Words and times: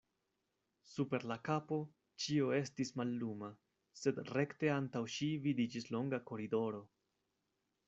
Super 0.91 1.25
la 1.31 1.35
kapo 1.49 1.77
ĉio 2.23 2.47
estis 2.61 2.93
malluma, 3.01 3.51
sed 4.05 4.23
rekte 4.39 4.73
antaŭ 4.79 5.05
ŝi 5.19 5.31
vidiĝis 5.47 5.89
longa 5.97 6.23
koridoro. 6.33 6.83